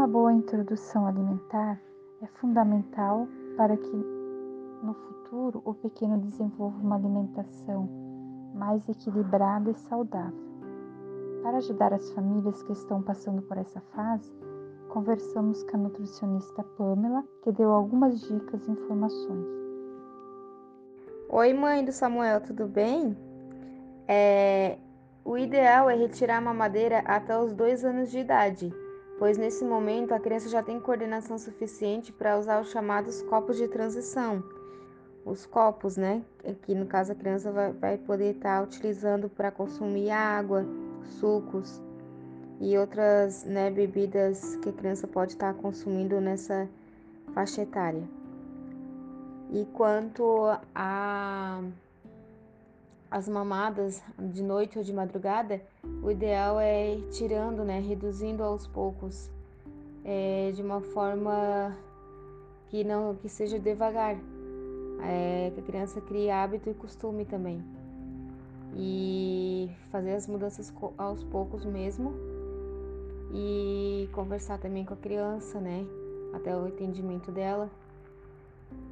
[0.00, 1.78] Uma boa introdução alimentar
[2.22, 3.96] é fundamental para que
[4.82, 7.86] no futuro o pequeno desenvolva uma alimentação
[8.54, 10.40] mais equilibrada e saudável.
[11.42, 14.32] Para ajudar as famílias que estão passando por essa fase,
[14.88, 19.46] conversamos com a nutricionista Pamela, que deu algumas dicas e informações.
[21.28, 23.14] Oi, mãe do Samuel, tudo bem?
[24.08, 24.78] É,
[25.26, 28.72] o ideal é retirar a mamadeira até os dois anos de idade,
[29.20, 33.68] pois nesse momento a criança já tem coordenação suficiente para usar os chamados copos de
[33.68, 34.42] transição.
[35.26, 36.22] Os copos, né?
[36.62, 40.64] Que no caso a criança vai, vai poder estar tá utilizando para consumir água,
[41.20, 41.82] sucos
[42.58, 46.66] e outras né, bebidas que a criança pode estar consumindo nessa
[47.34, 48.02] faixa etária.
[49.50, 51.62] E quanto a
[53.10, 55.60] as mamadas de noite ou de madrugada,
[56.02, 59.28] o ideal é ir tirando, né, reduzindo aos poucos,
[60.04, 61.76] é, de uma forma
[62.68, 64.16] que não que seja devagar,
[65.02, 67.62] é, que a criança crie hábito e costume também
[68.74, 72.14] e fazer as mudanças aos poucos mesmo
[73.32, 75.84] e conversar também com a criança, né?
[76.32, 77.70] Até o entendimento dela.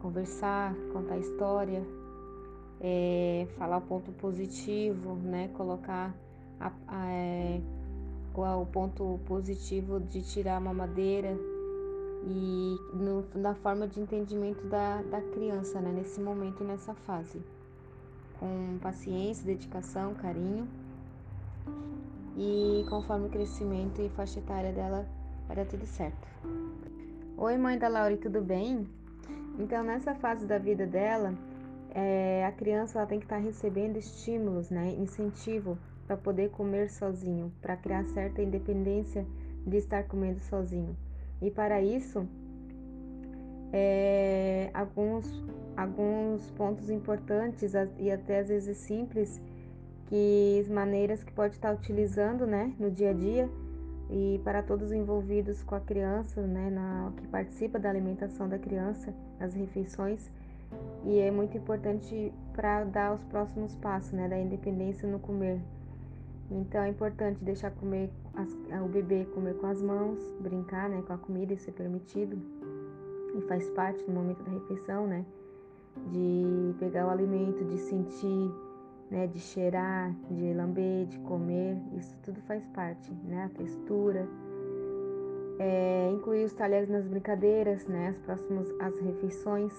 [0.00, 1.84] Conversar, contar história,
[2.80, 5.48] é, falar o ponto positivo, né?
[5.54, 6.14] Colocar
[6.60, 7.60] a, a, é,
[8.34, 11.36] o ponto positivo de tirar a mamadeira
[12.26, 15.92] e no, na forma de entendimento da, da criança, né?
[15.92, 17.40] Nesse momento, nessa fase
[18.38, 20.68] com paciência, dedicação, carinho.
[22.36, 25.06] E conforme o crescimento e faixa etária dela,
[25.46, 26.28] vai dar tudo certo.
[27.38, 28.86] Oi, mãe da Laura, tudo bem?
[29.58, 31.34] Então, nessa fase da vida dela,
[31.94, 36.88] é, a criança ela tem que estar tá recebendo estímulos, né, incentivo para poder comer
[36.88, 39.26] sozinho, para criar certa independência
[39.66, 40.96] de estar comendo sozinho.
[41.42, 42.26] E para isso,
[43.72, 45.44] é, alguns
[45.76, 49.40] alguns pontos importantes e até às vezes simples,
[50.06, 53.50] que maneiras que pode estar utilizando, né, no dia a dia
[54.08, 59.12] e para todos envolvidos com a criança, né, na, que participa da alimentação da criança,
[59.40, 60.30] as refeições,
[61.04, 65.60] e é muito importante para dar os próximos passos, né, da independência no comer.
[66.50, 68.48] Então é importante deixar comer as,
[68.84, 72.38] o bebê comer com as mãos, brincar, né, com a comida, isso é permitido
[73.36, 75.24] e faz parte do momento da refeição, né?
[76.10, 78.50] de pegar o alimento, de sentir,
[79.10, 84.28] né, de cheirar, de lamber, de comer, isso tudo faz parte, né, a textura.
[85.58, 89.72] É, incluir os talheres nas brincadeiras, né, as próximas as refeições,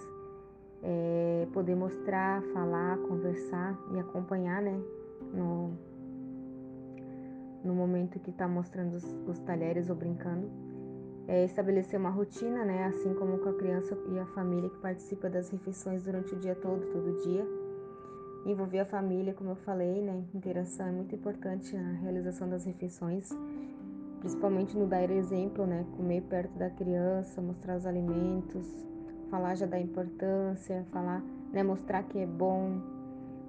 [0.83, 4.79] é, poder mostrar, falar, conversar e acompanhar, né,
[5.33, 5.71] no,
[7.63, 10.49] no momento que está mostrando os, os talheres ou brincando.
[11.27, 15.29] É estabelecer uma rotina, né, assim como com a criança e a família que participa
[15.29, 17.45] das refeições durante o dia todo, todo dia.
[18.45, 23.29] Envolver a família, como eu falei, né, interação é muito importante na realização das refeições,
[24.19, 28.65] principalmente no dar exemplo, né, comer perto da criança, mostrar os alimentos,
[29.29, 31.21] falar já da importância, falar,
[31.51, 32.81] né, mostrar que é bom,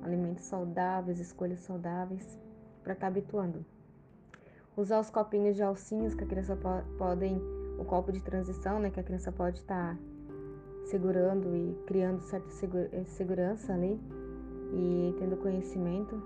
[0.03, 2.39] alimentos saudáveis, escolhas saudáveis,
[2.83, 3.65] para estar tá habituando.
[4.77, 7.41] Usar os copinhos de alcinhos que a criança po podem
[7.78, 10.00] o copo de transição, né, que a criança pode estar tá
[10.87, 12.49] segurando e criando certa
[12.93, 14.00] eh, segurança ali
[14.72, 16.21] e tendo conhecimento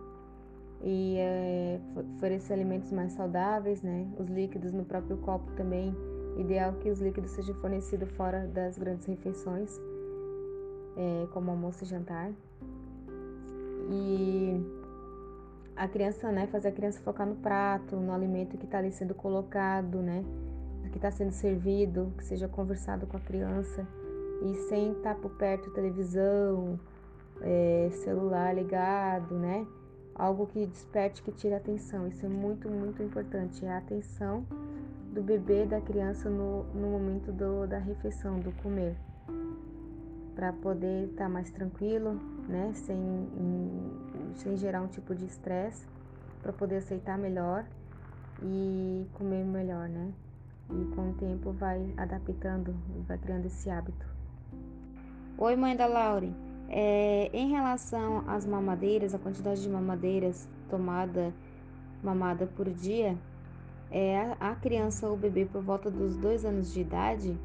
[0.82, 1.80] e é,
[2.16, 5.94] oferecer alimentos mais saudáveis, né, os líquidos no próprio copo também,
[6.36, 9.80] ideal que os líquidos sejam fornecidos fora das grandes refeições,
[10.96, 12.30] é, como almoço e jantar
[13.90, 14.60] e
[15.76, 19.14] a criança, né, fazer a criança focar no prato, no alimento que está ali sendo
[19.14, 20.24] colocado, né,
[20.90, 23.86] que está sendo servido, que seja conversado com a criança
[24.42, 26.78] e sem estar por perto televisão,
[27.40, 29.66] é, celular ligado, né?
[30.14, 32.06] Algo que desperte, que tire a atenção.
[32.06, 33.64] Isso é muito, muito importante.
[33.64, 34.44] É a atenção
[35.12, 38.96] do bebê, da criança no, no momento do, da refeição, do comer.
[40.34, 42.18] Para poder estar tá mais tranquilo,
[42.48, 42.72] né?
[42.74, 42.98] Sem,
[44.34, 45.86] sem gerar um tipo de estresse,
[46.42, 47.64] para poder aceitar melhor
[48.42, 50.12] e comer melhor, né?
[50.70, 54.06] e com o tempo vai adaptando e vai criando esse hábito.
[55.38, 56.34] Oi, mãe da Laure.
[56.68, 61.32] É, em relação às mamadeiras, a quantidade de mamadeiras tomada
[62.02, 63.16] mamada por dia,
[63.92, 67.38] é, a criança ou bebê por volta dos dois anos de idade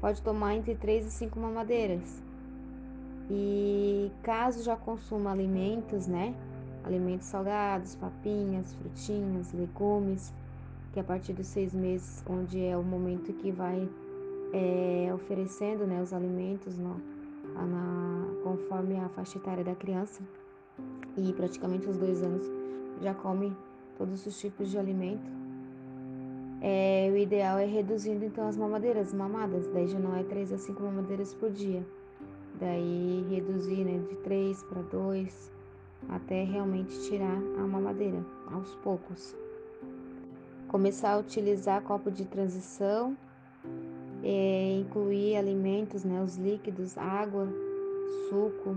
[0.00, 2.22] pode tomar entre 3 e 5 mamadeiras.
[3.28, 6.34] E caso já consuma alimentos, né?
[6.84, 10.32] Alimentos salgados, papinhas, frutinhas, legumes,
[10.92, 13.88] que a partir dos seis meses, onde é o momento que vai
[14.52, 17.00] é, oferecendo né, os alimentos no,
[17.54, 20.22] na, conforme a faixa etária da criança.
[21.16, 22.46] E praticamente os dois anos
[23.00, 23.52] já come
[23.98, 25.39] todos os tipos de alimento.
[26.62, 30.58] É, o ideal é reduzindo então as mamadeiras, mamadas, daí já não é 3 a
[30.58, 31.82] 5 mamadeiras por dia.
[32.58, 35.52] Daí reduzir né, de 3 para 2,
[36.10, 38.22] até realmente tirar a mamadeira,
[38.52, 39.34] aos poucos.
[40.68, 43.16] Começar a utilizar copo de transição,
[44.22, 47.48] é, incluir alimentos, né, os líquidos, água,
[48.28, 48.76] suco,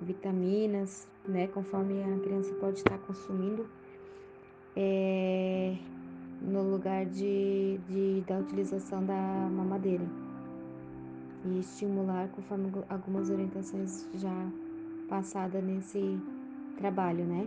[0.00, 3.66] vitaminas, né, conforme a criança pode estar consumindo,
[4.76, 5.74] é,
[6.40, 10.04] no lugar de, de, da utilização da mamadeira.
[11.44, 14.50] E estimular conforme algumas orientações já
[15.08, 16.18] passadas nesse
[16.76, 17.46] trabalho, né?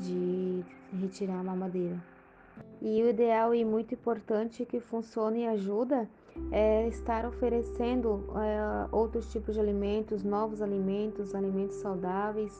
[0.00, 0.64] De
[1.00, 2.02] retirar a mamadeira.
[2.80, 6.08] E o ideal e muito importante que funcione e ajuda
[6.52, 12.52] é estar oferecendo é, outros tipos de alimentos, novos alimentos, alimentos saudáveis,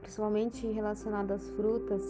[0.00, 2.02] principalmente relacionados às frutas,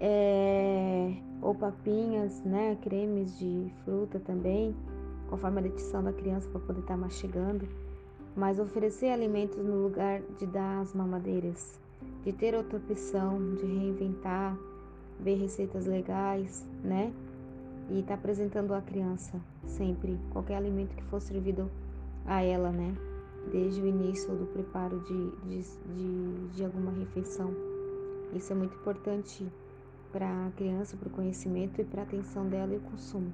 [0.00, 4.74] é, ou papinhas, né, cremes de fruta também,
[5.28, 7.66] conforme a dentição da criança para poder estar tá mastigando
[8.36, 11.78] mas oferecer alimentos no lugar de dar as mamadeiras,
[12.24, 14.56] de ter outra opção, de reinventar,
[15.20, 17.12] ver receitas legais, né?
[17.90, 21.70] E estar tá apresentando à criança sempre qualquer alimento que for servido
[22.26, 22.94] a ela, né?
[23.52, 25.62] Desde o início do preparo de, de,
[25.94, 27.54] de, de alguma refeição.
[28.34, 29.46] Isso é muito importante
[30.14, 33.32] para a criança, para o conhecimento e para a atenção dela e o consumo.